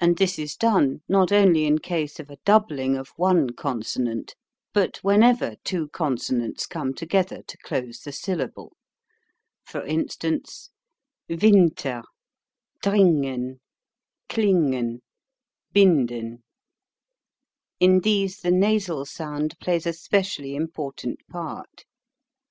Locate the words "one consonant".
3.16-4.34